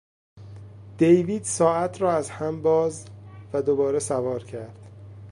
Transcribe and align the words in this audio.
دیوید 0.97 1.43
ساعت 1.43 2.01
را 2.01 2.11
از 2.11 2.29
هم 2.29 2.61
باز 2.61 3.05
و 3.53 3.61
دوباره 3.61 3.99
سوار 3.99 4.43
کرد. 4.43 4.87